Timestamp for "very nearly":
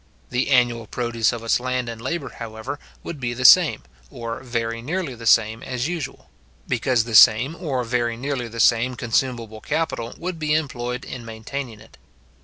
4.41-5.13, 7.83-8.47